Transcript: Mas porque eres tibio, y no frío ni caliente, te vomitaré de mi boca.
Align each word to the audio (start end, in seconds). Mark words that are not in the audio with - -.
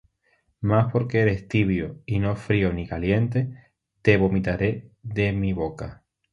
Mas 0.61 0.85
porque 0.91 1.19
eres 1.19 1.47
tibio, 1.47 2.01
y 2.07 2.17
no 2.17 2.35
frío 2.35 2.73
ni 2.73 2.87
caliente, 2.87 3.55
te 4.01 4.17
vomitaré 4.17 4.89
de 5.03 5.31
mi 5.31 5.53
boca. 5.53 6.03